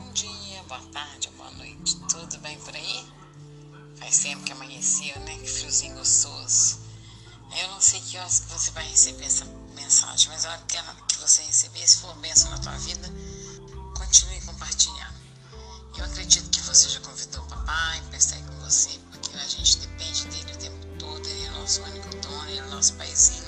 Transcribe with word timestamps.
dia, 0.00 0.62
boa 0.68 0.80
tarde, 0.92 1.28
boa 1.36 1.50
noite. 1.52 1.96
Tudo 2.08 2.38
bem 2.38 2.58
por 2.60 2.74
aí? 2.74 3.06
Faz 3.96 4.18
tempo 4.18 4.42
que 4.44 4.52
amanheceu, 4.52 5.18
né? 5.20 5.36
Que 5.38 5.46
friozinho 5.46 5.96
gostoso. 5.96 6.78
Eu 7.60 7.68
não 7.68 7.80
sei 7.80 8.00
que 8.00 8.16
horas 8.16 8.40
que 8.40 8.52
você 8.52 8.70
vai 8.70 8.88
receber 8.88 9.26
essa 9.26 9.44
mensagem, 9.74 10.28
mas 10.30 10.46
a 10.46 10.52
hora 10.52 10.62
que, 10.66 10.76
ela, 10.76 10.94
que 11.08 11.18
você 11.18 11.42
receber, 11.42 11.86
se 11.86 11.98
for 11.98 12.14
bênção 12.16 12.50
na 12.50 12.58
tua 12.58 12.76
vida, 12.78 13.08
continue 13.96 14.40
compartilhando. 14.42 15.20
Eu 15.98 16.04
acredito 16.06 16.48
que 16.50 16.60
você 16.60 16.88
já 16.88 17.00
convidou 17.00 17.42
o 17.44 17.48
papai 17.48 18.00
para 18.08 18.16
estar 18.16 18.36
aí 18.36 18.42
com 18.44 18.60
você, 18.60 18.98
porque 19.10 19.36
a 19.36 19.46
gente 19.46 19.76
depende 19.78 20.24
dele 20.28 20.52
o 20.52 20.56
tempo 20.56 20.86
todo, 20.98 21.28
ele 21.28 21.44
é 21.44 21.50
nosso 21.50 21.82
único 21.82 22.08
dono, 22.16 22.48
ele 22.48 22.58
é 22.58 22.66
nosso 22.66 22.94
paizinho. 22.94 23.41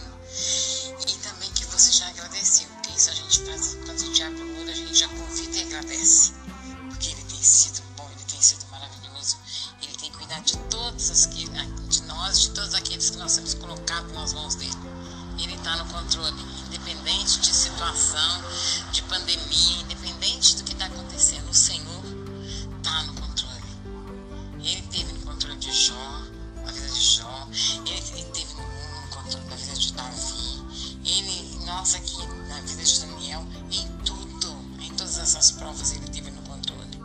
Gente 3.84 3.87
faz 3.87 4.02
quando 4.02 4.09
o 4.09 4.12
diabo 4.12 4.45
muda, 4.45 4.70
a 4.70 4.74
gente 4.74 4.95
já 4.95 5.09
convida 5.09 5.56
e 5.56 5.62
agradece. 5.62 6.33
Porque 6.88 7.11
ele 7.11 7.23
tem 7.23 7.42
sido 7.42 7.83
bom, 7.97 8.09
ele 8.11 8.25
tem 8.25 8.41
sido 8.41 8.65
maravilhoso, 8.70 9.37
ele 9.83 9.95
tem 9.97 10.11
cuidado 10.12 10.45
de 10.45 10.56
todos 10.70 11.11
as 11.11 11.27
que, 11.27 11.48
de 11.89 12.02
nós, 12.02 12.41
de 12.41 12.51
todos 12.51 12.75
aqueles 12.75 13.11
que 13.11 13.16
nós 13.19 13.34
temos 13.34 13.55
colocado 13.55 14.12
nas 14.12 14.33
mãos 14.33 14.55
dele. 14.55 14.73
Ele 15.39 15.55
está 15.55 15.77
no 15.77 15.84
controle, 15.87 16.41
independente 16.66 17.41
de 17.41 17.52
situação, 17.52 18.45
de 18.92 19.02
pandemia, 19.02 19.83
independente 19.83 20.56
do 20.56 20.64
que 20.64 20.73
está 20.73 20.87
acontecendo, 20.87 21.53
nossa, 31.75 31.98
aqui 31.98 32.25
na 32.48 32.61
vida 32.61 32.84
de 32.84 33.00
Daniel, 33.00 33.44
em 33.69 33.98
tudo, 34.05 34.48
em 34.80 34.94
todas 34.94 35.19
essas 35.19 35.50
provas 35.50 35.91
ele 35.91 36.06
teve 36.08 36.30
no 36.30 36.41
controle. 36.42 37.03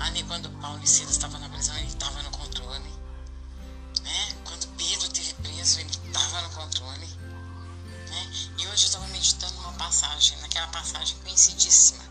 Ali 0.00 0.24
quando 0.24 0.50
Paulo 0.60 0.80
e 0.82 0.86
Silas 0.86 1.12
estavam 1.12 1.38
na 1.38 1.48
prisão, 1.48 1.76
ele 1.76 1.86
estava 1.86 2.20
no 2.24 2.30
controle. 2.32 2.90
Né? 4.02 4.34
Quando 4.44 4.66
Pedro 4.76 5.08
teve 5.10 5.32
preso, 5.34 5.78
ele 5.78 5.90
estava 5.90 6.42
no 6.42 6.50
controle. 6.50 7.06
Né? 7.06 8.32
E 8.58 8.66
hoje 8.66 8.84
eu 8.84 8.88
estava 8.88 9.06
meditando 9.08 9.56
uma 9.60 9.72
passagem, 9.74 10.36
naquela 10.40 10.66
passagem 10.66 11.16
conhecidíssima, 11.22 12.02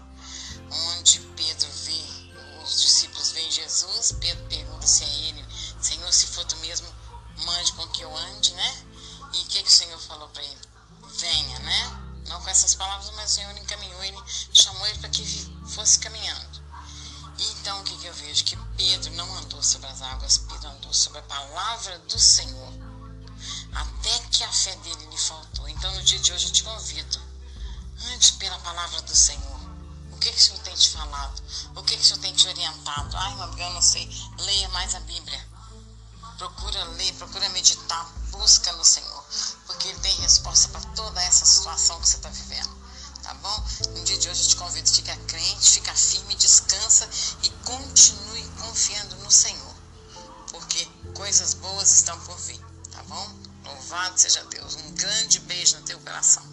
onde 0.72 1.20
Pedro 1.36 1.70
vê, 1.84 2.64
os 2.64 2.82
discípulos 2.82 3.32
veem 3.34 3.52
Jesus, 3.52 4.14
Pedro 4.22 4.46
pergunta 4.46 4.88
se 4.88 5.04
é 5.04 5.16
ele, 5.28 5.46
Senhor, 5.82 6.12
se 6.14 6.28
for 6.28 6.46
tu 6.46 6.56
mesmo, 6.58 6.88
mande 7.46 7.74
com 7.74 7.86
que 7.90 8.02
eu 8.02 8.18
ande, 8.18 8.54
né? 8.54 8.86
E 9.34 9.42
o 9.42 9.46
que, 9.48 9.62
que 9.62 9.70
o 9.70 9.72
Senhor 9.72 10.00
falou 10.00 10.30
para 10.30 10.44
ele? 10.44 10.69
Venha, 11.20 11.60
né? 11.60 12.00
Não 12.28 12.42
com 12.42 12.50
essas 12.50 12.76
palavras, 12.76 13.12
mas 13.16 13.32
o 13.32 13.36
Senhor 13.36 13.58
encaminhou 13.58 14.04
ele, 14.04 14.18
chamou 14.54 14.86
ele 14.88 15.00
para 15.00 15.10
que 15.10 15.26
fosse 15.68 16.00
caminhando. 16.00 16.64
Então 17.38 17.80
o 17.80 17.84
que, 17.84 17.98
que 17.98 18.06
eu 18.06 18.14
vejo? 18.14 18.44
Que 18.44 18.56
Pedro 18.78 19.12
não 19.14 19.38
andou 19.38 19.64
sobre 19.64 19.88
as 19.88 20.02
águas, 20.02 20.38
Pedro 20.38 20.70
andou 20.70 20.94
sobre 20.94 21.20
a 21.20 21.24
palavra 21.24 22.00
do 22.00 22.20
Senhor. 22.20 22.74
Até 23.74 24.20
que 24.32 24.44
a 24.44 24.52
fé 24.52 24.76
dele 24.78 25.06
lhe 25.08 25.18
faltou. 25.18 25.68
Então 25.70 25.94
no 25.94 26.04
dia 26.04 26.20
de 26.20 26.34
hoje 26.34 26.48
eu 26.48 26.52
te 26.52 26.64
convido. 26.64 27.22
Ande 28.14 28.34
pela 28.34 28.60
palavra 28.60 29.02
do 29.02 29.16
Senhor. 29.16 29.60
O 30.12 30.18
que, 30.20 30.32
que 30.32 30.38
o 30.38 30.42
Senhor 30.42 30.60
tem 30.64 30.76
te 30.76 30.90
falado? 30.90 31.42
O 31.76 31.84
que, 31.84 31.96
que 31.96 32.04
o 32.04 32.06
Senhor 32.06 32.20
tem 32.20 32.34
te 32.34 32.48
orientado? 32.48 33.16
Ai, 33.16 33.32
irmã, 33.32 33.56
eu 33.58 33.70
não 33.72 33.82
sei. 33.82 34.10
Leia 34.40 34.70
mais 34.70 34.94
a 34.96 35.00
Bíblia. 35.02 35.48
Procura 36.38 36.84
ler, 36.96 37.14
procura 37.16 37.48
meditar, 37.50 38.06
busca 38.32 38.72
no 38.74 38.84
Senhor. 38.84 39.26
Porque 39.66 39.88
Ele 39.88 40.00
tem 40.00 40.14
resposta 40.22 40.68
para 40.70 40.82
toda 40.96 41.09
essa 41.40 41.46
situação 41.46 42.00
que 42.02 42.08
você 42.08 42.18
está 42.18 42.30
vivendo. 42.30 42.70
Tá 43.24 43.34
bom? 43.36 43.66
No 43.96 44.04
dia 44.04 44.18
de 44.18 44.30
hoje 44.30 44.44
eu 44.44 44.48
te 44.50 44.56
convido, 44.56 44.90
fica 44.90 45.16
crente, 45.28 45.72
fica 45.72 45.94
firme, 45.94 46.36
descansa 46.36 47.08
e 47.44 47.50
continue 47.64 48.44
confiando 48.60 49.16
no 49.18 49.32
Senhor. 49.32 49.76
Porque 50.52 50.86
coisas 51.14 51.54
boas 51.54 51.92
estão 51.92 52.20
por 52.22 52.38
vir, 52.40 52.60
tá 52.92 53.04
bom? 53.04 53.36
Louvado 53.66 54.20
seja 54.20 54.44
Deus. 54.46 54.76
Um 54.76 54.92
grande 54.94 55.40
beijo 55.42 55.78
no 55.78 55.84
teu 55.84 56.00
coração. 56.00 56.44